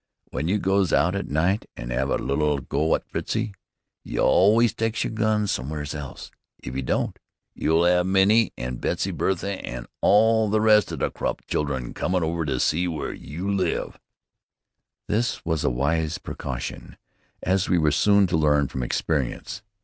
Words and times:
W'en 0.31 0.47
you 0.47 0.57
goes 0.57 0.91
out 0.91 1.13
at 1.13 1.29
night 1.29 1.67
to 1.75 1.83
'ave 1.83 2.11
a 2.11 2.17
little 2.17 2.57
go 2.57 2.95
at 2.95 3.05
Fritzie, 3.07 3.53
you 4.03 4.19
always 4.19 4.73
tykes 4.73 5.03
yer 5.03 5.11
gun 5.11 5.45
sommers 5.45 5.93
else. 5.93 6.31
If 6.57 6.75
you 6.75 6.81
don't, 6.81 7.19
you'll 7.53 7.85
'ave 7.85 8.09
Minnie 8.09 8.51
an' 8.57 8.77
Busy 8.77 9.11
Bertha 9.11 9.61
an' 9.63 9.85
all 10.01 10.49
the 10.49 10.59
rest 10.59 10.91
o' 10.91 10.95
the 10.95 11.11
Krupp 11.11 11.45
childern 11.45 11.93
comin' 11.93 12.23
over 12.23 12.45
to 12.45 12.59
see 12.59 12.85
w'ere 12.87 13.13
you 13.13 13.47
live." 13.53 13.99
This 15.05 15.45
was 15.45 15.63
a 15.63 15.69
wise 15.69 16.17
precaution, 16.17 16.97
as 17.43 17.69
we 17.69 17.77
were 17.77 17.91
soon 17.91 18.25
to 18.25 18.37
learn 18.37 18.69
from 18.69 18.81
experience. 18.81 19.61